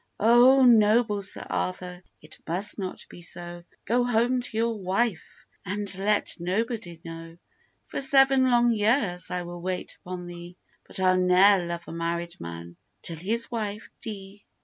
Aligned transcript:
'Oh, 0.19 0.63
noble 0.63 1.21
Sir 1.21 1.45
Arthur, 1.47 2.01
it 2.21 2.39
must 2.47 2.79
not 2.79 3.05
be 3.07 3.21
so, 3.21 3.63
Go 3.85 4.03
home 4.03 4.41
to 4.41 4.57
your 4.57 4.75
wife, 4.79 5.45
and 5.63 5.95
let 5.95 6.37
nobody 6.39 6.99
know; 7.05 7.37
For 7.85 8.01
seven 8.01 8.49
long 8.49 8.71
years 8.71 9.29
I 9.29 9.43
will 9.43 9.61
wait 9.61 9.97
upon 10.03 10.25
thee, 10.25 10.57
But 10.87 10.99
I'll 10.99 11.17
ne'er 11.17 11.67
love 11.67 11.87
a 11.87 11.91
married 11.91 12.39
man 12.41 12.77
till 13.03 13.17
his 13.17 13.51
wife 13.51 13.91
dee. 14.01 14.43